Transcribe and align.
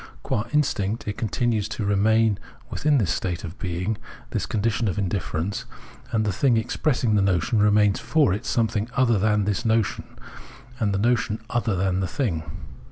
Qua 0.23 0.45
instinct 0.51 1.07
it 1.07 1.15
continues 1.15 1.69
to 1.69 1.85
remain 1.85 2.39
within 2.71 2.97
this 2.97 3.13
state 3.13 3.43
of 3.43 3.59
being, 3.59 3.99
this 4.31 4.47
condition 4.47 4.87
of 4.87 4.97
in 4.97 5.07
difierence; 5.09 5.65
and 6.11 6.25
the 6.25 6.33
thing 6.33 6.57
expressing 6.57 7.13
the 7.13 7.21
notion 7.21 7.61
remains 7.61 7.99
for 7.99 8.33
it 8.33 8.43
something 8.43 8.89
other 8.95 9.19
than 9.19 9.45
this 9.45 9.63
notion, 9.63 10.17
and 10.79 10.91
the 10.91 10.97
notion 10.97 11.39
other 11.51 11.75
than 11.75 11.99
the 11.99 12.07
thing. 12.07 12.41